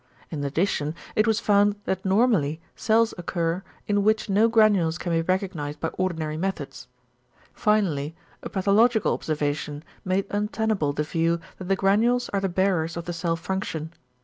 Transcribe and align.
In 0.31 0.43
addition 0.43 0.95
it 1.15 1.27
was 1.27 1.39
found 1.39 1.75
that 1.85 2.03
normally 2.03 2.59
cells 2.75 3.13
occur 3.19 3.61
in 3.87 4.03
which 4.03 4.31
no 4.31 4.47
granules 4.47 4.97
can 4.97 5.11
be 5.13 5.21
recognised 5.21 5.79
by 5.79 5.89
ordinary 5.89 6.37
methods. 6.37 6.87
Finally 7.53 8.15
a 8.41 8.49
pathological 8.49 9.13
observation 9.13 9.83
made 10.03 10.25
untenable 10.31 10.91
the 10.91 11.03
view 11.03 11.39
that 11.59 11.65
the 11.65 11.75
granules 11.75 12.29
are 12.29 12.39
the 12.39 12.49
bearers 12.49 12.97
of 12.97 13.05
the 13.05 13.13
cell 13.13 13.35
function. 13.35 13.93